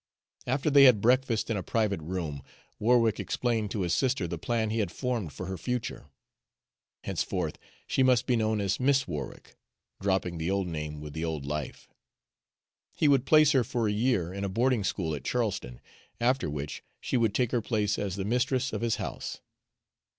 [0.47, 2.41] After they had breakfasted in a private room,
[2.79, 6.07] Warwick explained to his sister the plan he had formed for her future.
[7.03, 9.53] Henceforth she must be known as Miss Warwick,
[10.01, 11.87] dropping the old name with the old life.
[12.95, 15.79] He would place her for a year in a boarding school at Charleston,
[16.19, 19.39] after which she would take her place as the mistress of his house.